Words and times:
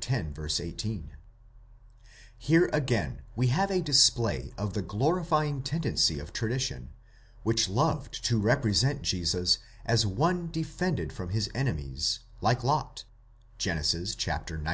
18).15 0.00 1.08
Here 2.38 2.70
again 2.72 3.20
we 3.36 3.48
have 3.48 3.70
a 3.70 3.82
display 3.82 4.50
of 4.56 4.72
the 4.72 4.80
glorifying 4.80 5.62
tendency 5.62 6.18
of 6.18 6.32
tradition, 6.32 6.88
which 7.42 7.68
loved 7.68 8.24
to 8.24 8.38
represent 8.40 9.02
Jesus 9.02 9.58
as 9.84 10.06
one 10.06 10.50
defended 10.50 11.12
from 11.12 11.28
his 11.28 11.50
enemies, 11.54 12.20
like 12.40 12.64
Lot 12.64 13.04
(Gen. 13.58 13.80
xix. 13.82 14.16